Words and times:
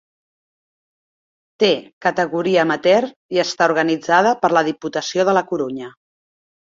Té 1.63 1.67
categoria 2.05 2.63
amateur 2.67 3.03
i 3.37 3.43
està 3.47 3.69
organitzada 3.73 4.35
per 4.47 4.51
la 4.59 4.65
Diputació 4.73 5.27
de 5.29 5.37
la 5.41 5.45
Corunya. 5.53 5.93